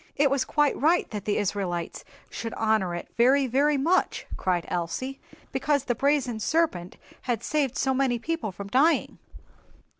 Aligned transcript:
"It 0.15 0.31
was 0.31 0.45
quite 0.45 0.75
right 0.81 1.07
that 1.11 1.25
the 1.25 1.37
Israelites 1.37 2.03
should 2.31 2.55
honor 2.55 2.95
it 2.95 3.07
very, 3.17 3.45
very 3.45 3.77
much," 3.77 4.25
cried 4.35 4.65
Elsie, 4.67 5.19
"because 5.51 5.83
the 5.83 5.93
brazen 5.93 6.39
serpent 6.39 6.97
had 7.29 7.43
saved 7.43 7.77
so 7.77 7.93
many 7.93 8.17
people 8.17 8.51
from 8.51 8.67
dying." 8.67 9.19